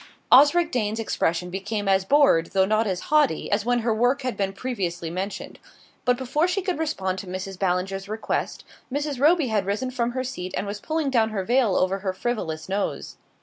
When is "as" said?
1.87-2.05, 2.87-3.01, 3.51-3.65